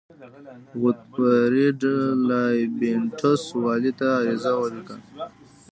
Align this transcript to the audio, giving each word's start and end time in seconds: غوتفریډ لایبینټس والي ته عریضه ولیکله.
غوتفریډ 0.79 1.81
لایبینټس 2.29 3.43
والي 3.63 3.91
ته 3.99 4.05
عریضه 4.17 4.51
ولیکله. 4.59 5.05